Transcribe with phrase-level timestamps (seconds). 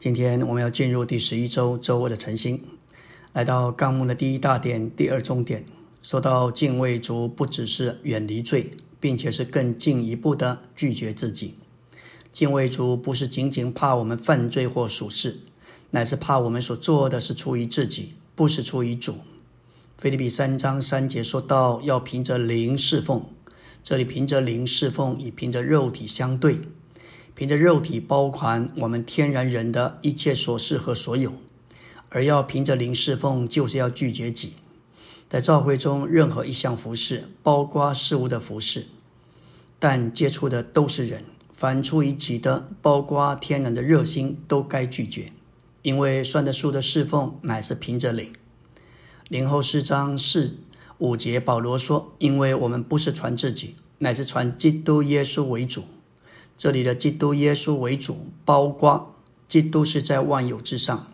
[0.00, 2.64] 今天我们要进入第十一周周二的晨星，
[3.34, 5.62] 来到纲目的第一大点、第二重点，
[6.02, 11.56] 说到敬畏主，不只是远离罪，并且是更进一步的拒绝自己。
[12.30, 15.40] 敬畏主不是仅仅怕我们犯罪或属事，
[15.90, 19.16] 乃是怕我们所做的是出于自己，不是出于主。
[19.98, 23.26] 菲利比三章三节说到要凭着灵侍奉，
[23.82, 26.58] 这里凭着灵侍奉与凭着肉体相对。
[27.40, 31.32] 凭着肉体包含我们天然人的一切所事和所有，
[32.10, 34.52] 而要凭着灵侍奉，就是要拒绝己。
[35.26, 38.88] 在教会中，任何一项服饰，包括事物的服饰，
[39.78, 45.32] 但接触的都是人，反出于己的，包括天然的热心，都该拒绝。
[45.80, 48.30] 因为算得数的侍奉，乃是凭着灵。
[49.28, 50.58] 灵后四章四
[50.98, 55.84] 五节，保罗说：“因为我们不是传自己，乃是传基督耶稣为主。”
[56.60, 59.14] 这里的基督耶稣为主，包括
[59.48, 61.10] 基督是在万有之上，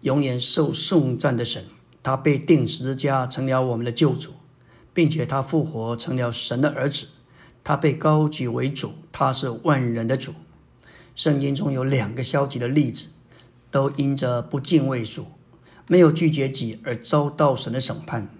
[0.00, 1.66] 永远受颂赞的神。
[2.02, 4.30] 他被钉十字架，成了我们的救主，
[4.94, 7.08] 并且他复活，成了神的儿子。
[7.62, 10.32] 他被高举为主，他是万人的主。
[11.14, 13.08] 圣经中有两个消极的例子，
[13.70, 15.26] 都因着不敬畏主，
[15.86, 18.30] 没有拒绝己而遭到神的审判。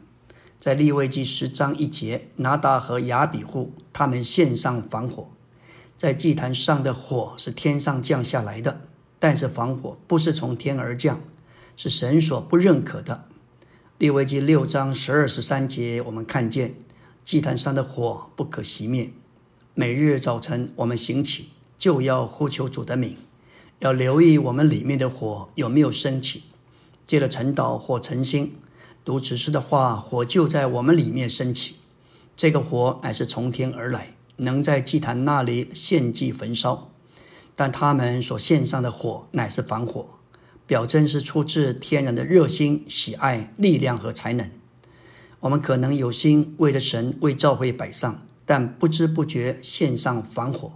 [0.59, 5.29] 在利未记十章一节，拿达和亚比户他们献上防火。
[5.97, 8.83] 在祭坛上的火是天上降下来的，
[9.19, 11.21] 但是防火不是从天而降，
[11.75, 13.25] 是神所不认可的。
[13.97, 16.75] 利未记六章十二十三节，我们看见
[17.25, 19.11] 祭坛上的火不可熄灭。
[19.73, 23.17] 每日早晨我们醒起，就要呼求主的名，
[23.79, 26.45] 要留意我们里面的火有没有升起。
[27.07, 28.57] 借了晨祷或晨星
[29.03, 31.77] 读指示的话，火就在我们里面升起。
[32.37, 34.16] 这个火乃是从天而来。
[34.37, 36.91] 能在祭坛那里献祭焚烧，
[37.55, 40.07] 但他们所献上的火乃是防火，
[40.67, 44.51] 表征是出自天然的热心、喜爱、力量和才能。
[45.41, 50.73] 我们可能有心为了神、为教会摆上，但不知不觉献上防火。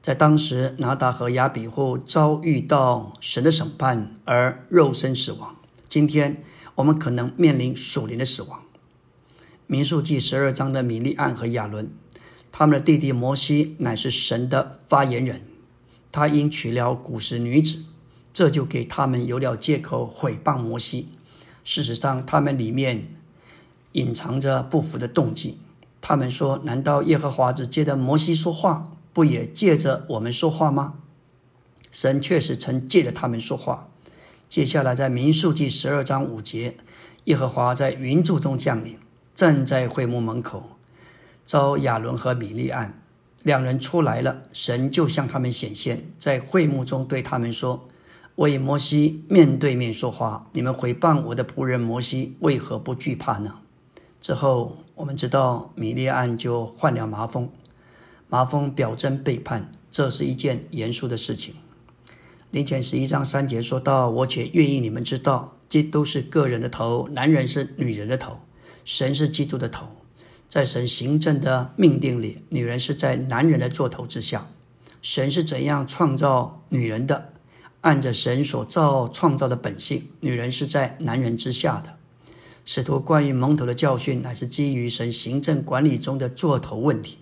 [0.00, 5.56] 在当时，拿达和亚比户遭遇到神的审判而肉身死亡。
[5.88, 6.42] 今天，
[6.76, 8.62] 我们可能面临属灵的死亡。
[9.66, 11.90] 民数记十二章的米利安和亚伦。
[12.58, 15.42] 他们的弟弟摩西乃是神的发言人，
[16.10, 17.84] 他因娶了古时女子，
[18.34, 21.10] 这就给他们有了借口毁谤摩西。
[21.62, 23.14] 事实上，他们里面
[23.92, 25.58] 隐藏着不服的动机。
[26.00, 30.94] 他们说：“难道耶和华只借着摩西说话，不也借着我们说话吗？”
[31.92, 33.88] 神确实曾借着他们说话。
[34.48, 36.76] 接下来，在民数记十二章五节，
[37.26, 38.98] 耶和华在云柱中降临，
[39.32, 40.70] 站在会幕门口。
[41.48, 43.00] 遭亚伦和米利安
[43.42, 47.88] 两人出来了，神就向他们显现，在会幕中对他们说
[48.36, 53.60] ：“我与摩西面对面说话，你们回谤我的仆人摩西，为何不惧怕呢？”
[54.20, 57.48] 之后我们知道米利安就患了麻风，
[58.28, 61.54] 麻风表征背叛，这是一件严肃的事情。
[62.50, 68.40] 林前十一章三节说到：“我且愿意你们知道，基督是个人的头，男人是女人的头，
[68.84, 69.86] 神是基督的头。”
[70.48, 74.48] 在神行政的命定里，女人是在男人的座头之下。
[75.02, 77.32] 神是怎样创造女人的？
[77.82, 81.96] 按着神所造创造的本性，女人是在男人之下的。
[82.64, 87.18] 使徒关于蒙头的教训，乃是基于神行政管理中的座头问题。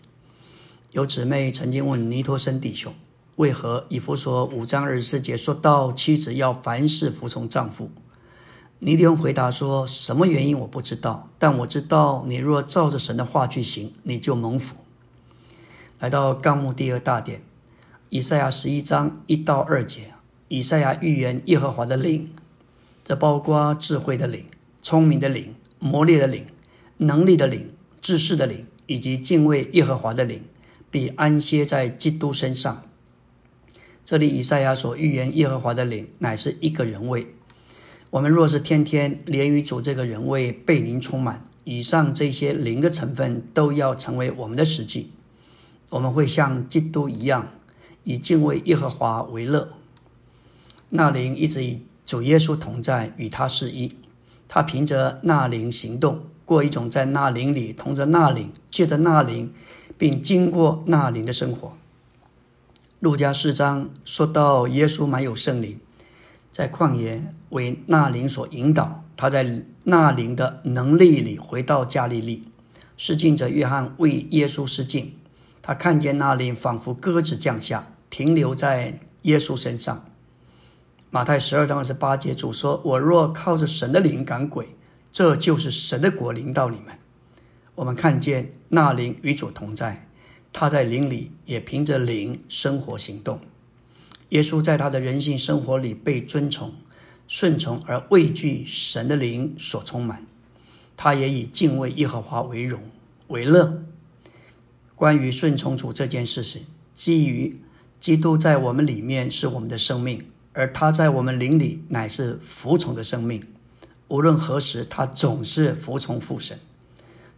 [0.93, 2.95] 有姊妹曾经问尼托森弟兄
[3.37, 7.91] ：“为何以弗所五章二十四节说到妻子要凡事服从丈夫？”
[8.79, 14.77] 尼迪翁回答说：“什么原因我不知道，但我知道你若照着神的话去行，你就蒙福。”
[15.99, 17.41] 来到纲目第二大点，
[18.11, 20.13] 以赛亚十一章一到二节，
[20.49, 22.31] 以赛亚预言耶和华的灵，
[23.03, 24.45] 这包括智慧的灵、
[24.83, 26.45] 聪明的灵、磨练的灵、
[26.99, 27.73] 能力的灵、
[28.03, 30.43] 知识的灵，以及敬畏耶和华的灵，
[30.91, 32.83] 必安歇在基督身上。
[34.05, 37.35] 这里以赛亚所预言耶和华的灵，乃是一个人位。
[38.17, 45.11] 我们若是天天连于主这个人为被灵充满，以上这些灵的成分都要成为我们的实际，
[45.91, 47.53] 我们会像基督一样，
[48.05, 49.69] 以敬畏耶和华为乐。
[50.89, 53.93] 那灵一直与主耶稣同在，与他是一。
[54.49, 59.53] 他凭着那灵行动，过一种在那灵里同着那灵，借着那灵，
[59.99, 61.77] 并经过那灵的生活。
[63.01, 65.79] 路加四章说到耶稣满有圣灵。
[66.57, 72.49] 在旷野为纳灵所引导，他在纳灵的能力里回到加利利。
[72.97, 75.19] 施浸者约翰为耶稣施浸，
[75.61, 80.07] 他看见那灵仿佛鸽子降下，停留在耶稣身上。
[81.11, 84.75] 马太十二章二十八节，主说：“我若靠着神的灵赶鬼，
[85.13, 86.99] 这就是神的国临到你们。”
[87.77, 90.09] 我们看见那灵与主同在，
[90.55, 93.39] 他在灵里也凭着灵生活行动。
[94.31, 96.75] 耶稣在他的人性生活里被尊崇、
[97.29, 100.27] 顺从而畏惧神的灵所充满，
[100.97, 102.83] 他也以敬畏耶和华为荣
[103.29, 103.83] 为乐。
[104.95, 107.61] 关于顺从主这件事情，基于
[108.01, 113.43] 基督在我们里面是我们的生命，而他在我们灵里乃是服从的生命。
[114.09, 116.59] 无论何时，他总是服从父神。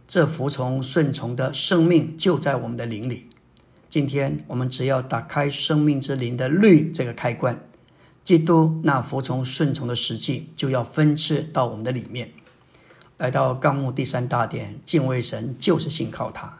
[0.07, 3.27] 这服从顺从的生命就在我们的灵里。
[3.89, 7.59] 今天我们只要打开生命之灵的律这个开关，
[8.23, 12.29] 基督那服从顺从的实际就要分赐到我们的里面。
[13.17, 16.59] 来到纲目第三大点，敬畏神就是信靠他。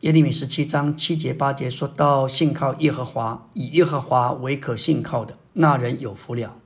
[0.00, 6.56] 耶利米十七章七节八节说到信靠耶和华，以耶和华为可信靠的那人有福了。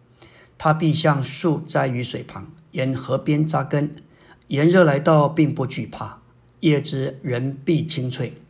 [0.56, 3.92] 他必像树栽于水旁，沿河边扎根，
[4.46, 6.22] 炎热来到并不惧怕，
[6.60, 8.40] 叶子仍必青翠。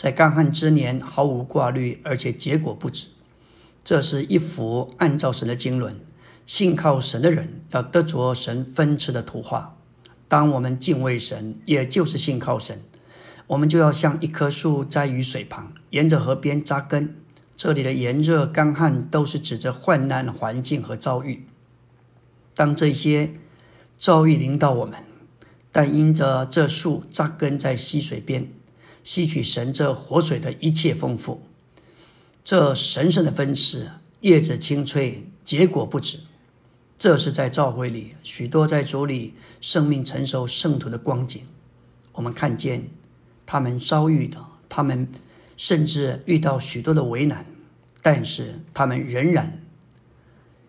[0.00, 3.08] 在干旱之年毫无挂虑，而且结果不止。
[3.84, 5.96] 这是一幅按照神的经纶，
[6.46, 9.76] 信靠神的人要得着神分赐的图画。
[10.26, 12.80] 当我们敬畏神，也就是信靠神，
[13.48, 17.16] 我们就要像一棵树栽于水旁，沿着河边扎根。
[17.54, 21.46] 这里的炎热、干旱都是指着患难环境和遭遇。
[22.54, 23.34] 当这些
[23.98, 24.94] 遭遇临到我们，
[25.70, 28.50] 但因着这树扎根在溪水边。
[29.02, 31.42] 吸取神这活水的一切丰富，
[32.44, 36.20] 这神圣的分赐，叶子青翠，结果不止。
[36.98, 41.42] 这是在教会里许多在主里生命成熟圣徒的光景。
[42.12, 42.90] 我们看见
[43.46, 45.08] 他们遭遇的，他们
[45.56, 47.46] 甚至遇到许多的为难，
[48.02, 49.62] 但是他们仍然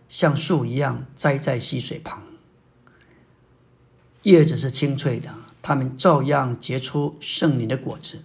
[0.07, 2.23] 像树一样栽在溪水旁，
[4.23, 5.35] 叶子是青翠的。
[5.61, 8.23] 他们照样结出圣灵的果子。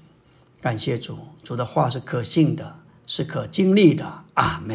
[0.61, 4.25] 感谢主，主的话是可信的，是可经历的。
[4.35, 4.75] 阿门。